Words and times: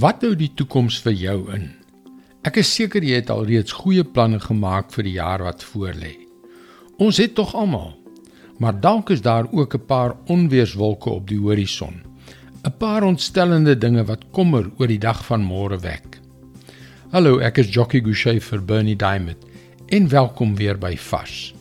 Wat 0.00 0.22
hou 0.24 0.30
die 0.38 0.48
toekoms 0.56 0.96
vir 1.04 1.12
jou 1.12 1.38
in? 1.52 1.66
Ek 2.46 2.56
is 2.62 2.70
seker 2.72 3.04
jy 3.04 3.18
het 3.18 3.28
alreeds 3.34 3.74
goeie 3.76 4.04
planne 4.06 4.38
gemaak 4.40 4.94
vir 4.94 5.04
die 5.04 5.16
jaar 5.18 5.42
wat 5.44 5.64
voorlê. 5.66 6.14
Ons 7.04 7.18
het 7.20 7.34
tog 7.36 7.50
almal. 7.58 7.90
Maar 8.62 8.78
dalk 8.80 9.10
is 9.12 9.20
daar 9.20 9.50
ook 9.52 9.74
'n 9.74 9.84
paar 9.90 10.14
onweerswolke 10.26 11.10
op 11.10 11.28
die 11.28 11.40
horison. 11.40 12.00
'n 12.64 12.72
Paar 12.78 13.02
ontstellende 13.02 13.76
dinge 13.76 14.04
wat 14.04 14.24
kommer 14.30 14.70
oor 14.78 14.86
die 14.86 14.98
dag 14.98 15.24
van 15.24 15.44
môre 15.44 15.78
wek. 15.80 16.20
Hallo, 17.12 17.38
ek 17.38 17.58
is 17.58 17.74
Jockey 17.74 18.00
Gouchee 18.00 18.40
vir 18.40 18.64
Bernie 18.64 18.96
Diamond 18.96 19.44
en 19.88 20.08
welkom 20.08 20.56
weer 20.56 20.78
by 20.78 20.96
Vars. 20.96 21.54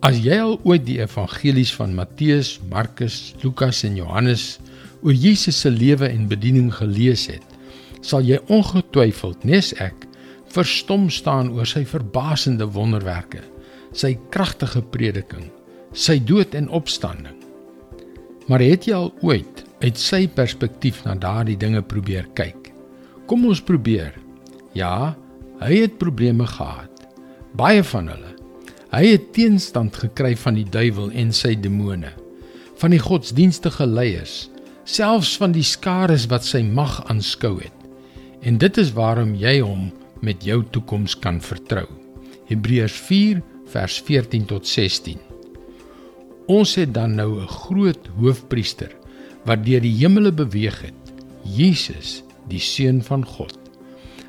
As 0.00 0.18
jy 0.18 0.40
al 0.40 0.60
ooit 0.64 0.86
die 0.86 1.00
evangelies 1.00 1.74
van 1.74 1.94
Matteus, 1.94 2.60
Markus, 2.70 3.34
Lukas 3.42 3.84
en 3.84 3.94
Johannes 3.94 4.58
oor 5.02 5.16
Jesus 5.16 5.60
se 5.60 5.70
lewe 5.70 6.08
en 6.08 6.28
bediening 6.30 6.70
gelees 6.74 7.26
het, 7.30 7.44
sal 8.00 8.24
jy 8.24 8.40
ongetwyfeld 8.48 9.44
nes 9.48 9.72
ek 9.80 10.06
verstom 10.50 11.08
staan 11.12 11.52
oor 11.54 11.68
sy 11.68 11.84
verbasende 11.86 12.66
wonderwerke, 12.74 13.42
sy 13.92 14.16
kragtige 14.34 14.82
prediking, 14.82 15.50
sy 15.92 16.18
dood 16.18 16.56
en 16.58 16.70
opstanding. 16.74 17.36
Maar 18.50 18.64
het 18.64 18.88
jy 18.88 18.96
al 18.96 19.12
ooit 19.22 19.64
uit 19.84 20.00
sy 20.00 20.24
perspektief 20.26 21.04
na 21.06 21.14
daardie 21.14 21.58
dinge 21.58 21.82
probeer 21.86 22.26
kyk? 22.34 22.72
Kom 23.30 23.46
ons 23.46 23.62
probeer. 23.62 24.16
Ja, 24.74 25.14
hy 25.62 25.84
het 25.84 26.00
probleme 26.02 26.48
gehad. 26.50 27.06
Baie 27.54 27.82
van 27.86 28.10
hulle 28.10 28.30
Hy 28.90 29.04
het 29.06 29.28
teenstand 29.36 29.94
gekry 29.94 30.32
van 30.34 30.56
die 30.58 30.66
duiwel 30.66 31.12
en 31.14 31.28
sy 31.34 31.52
demone, 31.54 32.08
van 32.80 32.90
die 32.90 32.98
godsdienstige 32.98 33.86
leiers, 33.86 34.48
selfs 34.84 35.36
van 35.36 35.52
die 35.52 35.66
skares 35.66 36.26
wat 36.30 36.44
sy 36.44 36.62
mag 36.62 37.00
aanskou 37.10 37.58
het. 37.60 37.74
En 38.40 38.58
dit 38.58 38.78
is 38.80 38.92
waarom 38.96 39.34
jy 39.34 39.60
hom 39.60 39.90
met 40.24 40.44
jou 40.44 40.62
toekoms 40.72 41.16
kan 41.18 41.40
vertrou. 41.40 41.86
Hebreërs 42.48 42.96
4 43.08 43.42
vers 43.70 44.00
14 44.06 44.46
tot 44.50 44.66
16. 44.66 45.18
Ons 46.50 46.74
het 46.74 46.94
dan 46.94 47.14
nou 47.14 47.40
'n 47.40 47.46
groot 47.46 48.08
hoofpriester 48.18 48.90
wat 49.44 49.64
deur 49.64 49.80
die 49.80 49.96
hemele 49.96 50.32
beweeg 50.32 50.80
het, 50.82 51.12
Jesus, 51.44 52.22
die 52.48 52.60
seun 52.60 53.02
van 53.02 53.24
God. 53.24 53.58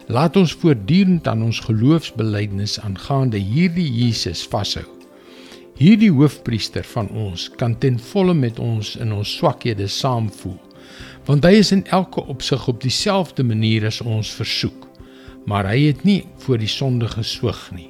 Laat 0.08 0.36
ons 0.36 0.54
voortdurend 0.54 1.28
aan 1.28 1.44
ons 1.44 1.60
geloofsbelijdenis 1.60 2.80
aangaande 2.80 3.38
hierdie 3.38 3.92
Jesus 3.92 4.48
vashou. 4.48 5.01
Hierdie 5.82 6.12
hoofpriester 6.14 6.86
van 6.86 7.08
ons 7.18 7.48
kan 7.58 7.74
ten 7.82 7.96
volle 8.12 8.36
met 8.38 8.60
ons 8.62 8.92
in 9.02 9.16
ons 9.16 9.30
swakhede 9.40 9.88
saamvoel, 9.90 10.60
want 11.26 11.48
hy 11.48 11.56
is 11.58 11.72
in 11.74 11.82
elke 11.90 12.22
opsig 12.30 12.68
op 12.70 12.84
dieselfde 12.84 13.42
manier 13.42 13.88
as 13.90 13.98
ons 14.06 14.30
versoek, 14.38 14.86
maar 15.50 15.66
hy 15.66 15.88
het 15.88 16.04
nie 16.06 16.20
voor 16.44 16.62
die 16.62 16.70
sonde 16.70 17.10
geswyg 17.10 17.64
nie. 17.74 17.88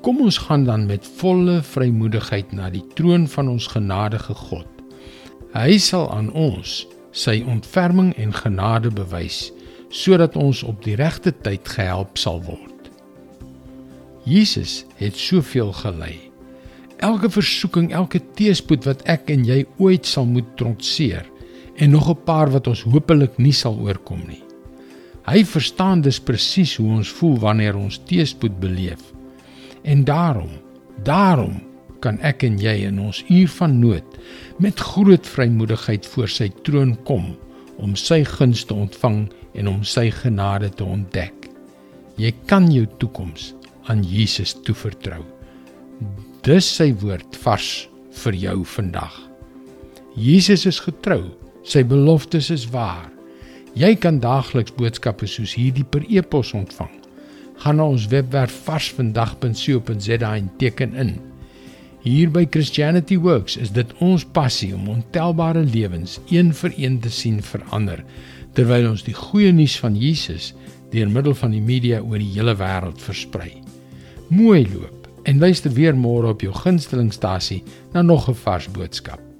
Kom 0.00 0.24
ons 0.24 0.40
gaan 0.46 0.64
dan 0.64 0.88
met 0.88 1.10
volle 1.20 1.58
vrymoedigheid 1.74 2.56
na 2.56 2.72
die 2.72 2.86
troon 2.96 3.28
van 3.28 3.52
ons 3.58 3.68
genadige 3.74 4.32
God. 4.48 4.72
Hy 5.52 5.76
sal 5.84 6.08
aan 6.16 6.32
ons 6.32 6.86
sy 7.12 7.42
ontferming 7.44 8.14
en 8.16 8.32
genade 8.32 8.88
bewys 8.88 9.50
sodat 9.92 10.40
ons 10.40 10.64
op 10.64 10.80
die 10.80 10.96
regte 10.96 11.36
tyd 11.44 11.68
gehelp 11.76 12.16
sal 12.16 12.40
word. 12.48 12.88
Jesus 14.24 14.86
het 14.96 15.12
soveel 15.20 15.76
gelei. 15.76 16.31
Elke 17.02 17.26
versoeking, 17.34 17.88
elke 17.90 18.20
teëspoed 18.38 18.84
wat 18.86 19.00
ek 19.10 19.30
en 19.34 19.42
jy 19.42 19.64
ooit 19.82 20.06
sal 20.06 20.28
moet 20.30 20.46
trotseer 20.54 21.26
en 21.74 21.90
nog 21.90 22.08
'n 22.10 22.22
paar 22.24 22.50
wat 22.54 22.68
ons 22.70 22.82
hopelik 22.82 23.38
nie 23.38 23.52
sal 23.52 23.74
oorkom 23.74 24.22
nie. 24.28 24.42
Hy 25.26 25.44
verstaan 25.44 26.00
dus 26.00 26.20
presies 26.20 26.76
hoe 26.76 26.90
ons 26.98 27.08
voel 27.08 27.38
wanneer 27.38 27.76
ons 27.76 27.98
teëspoed 28.06 28.60
beleef. 28.60 29.02
En 29.82 30.04
daarom, 30.04 30.50
daarom 31.02 31.62
kan 32.00 32.18
ek 32.20 32.42
en 32.42 32.58
jy 32.58 32.86
in 32.86 33.00
ons 33.00 33.24
uur 33.28 33.48
van 33.48 33.78
nood 33.80 34.18
met 34.58 34.80
groot 34.80 35.26
vrymoedigheid 35.26 36.06
voor 36.06 36.28
sy 36.28 36.48
troon 36.62 36.96
kom 37.04 37.36
om 37.78 37.96
sy 37.96 38.24
guns 38.24 38.64
te 38.64 38.74
ontvang 38.74 39.28
en 39.54 39.68
om 39.68 39.84
sy 39.84 40.10
genade 40.10 40.70
te 40.70 40.84
ontdek. 40.84 41.48
Jy 42.16 42.34
kan 42.46 42.70
jou 42.70 42.86
toekoms 42.98 43.54
aan 43.90 44.02
Jesus 44.02 44.54
toevertrou. 44.62 45.24
Dis 46.42 46.66
sy 46.66 46.88
woord 46.98 47.36
vars 47.44 47.66
vir 48.18 48.34
jou 48.34 48.64
vandag. 48.66 49.14
Jesus 50.18 50.64
is 50.66 50.80
getrou. 50.82 51.28
Sy 51.62 51.84
beloftes 51.86 52.48
is 52.50 52.64
waar. 52.72 53.04
Jy 53.78 53.92
kan 54.02 54.16
daagliks 54.18 54.74
boodskappe 54.74 55.28
soos 55.30 55.52
hierdie 55.54 55.84
per 55.86 56.02
e-pos 56.10 56.50
ontvang. 56.58 56.90
Gaan 57.62 57.78
na 57.78 57.86
ons 57.92 58.08
webwerf 58.10 58.56
varsvandag.co.za 58.66 60.30
en 60.32 60.48
teken 60.58 60.96
in. 60.98 61.12
Hier 62.02 62.32
by 62.34 62.42
Christianity 62.50 63.20
Works 63.22 63.54
is 63.62 63.70
dit 63.70 63.92
ons 64.02 64.24
passie 64.34 64.72
om 64.74 64.88
ontelbare 64.90 65.62
lewens 65.62 66.16
een 66.32 66.50
vir 66.58 66.74
een 66.74 66.96
te 67.04 67.12
sien 67.14 67.38
verander 67.38 68.02
terwyl 68.58 68.88
ons 68.90 69.06
die 69.06 69.14
goeie 69.14 69.54
nuus 69.54 69.76
van 69.78 69.94
Jesus 69.94 70.50
deur 70.90 71.06
middel 71.06 71.38
van 71.38 71.54
die 71.54 71.62
media 71.62 72.02
oor 72.02 72.18
die 72.18 72.32
hele 72.34 72.56
wêreld 72.58 72.98
versprei. 72.98 73.52
Mooi 74.34 74.66
loop 74.66 75.01
en 75.22 75.38
luister 75.38 75.72
weer 75.72 75.94
môre 75.96 76.28
op 76.28 76.40
jou 76.40 76.54
gunstelingstasie 76.54 77.62
na 77.92 78.02
nog 78.02 78.28
'n 78.28 78.34
vars 78.34 78.70
boodskap. 78.70 79.31